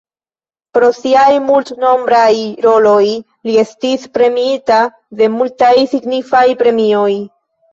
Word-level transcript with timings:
Pro 0.77 0.87
siaj 0.99 1.33
multnombraj 1.49 2.31
roloj 2.65 3.03
li 3.49 3.59
estis 3.67 4.09
premiita 4.19 4.81
de 5.21 5.31
multaj 5.37 5.73
signifaj 5.93 6.45
premioj. 6.65 7.09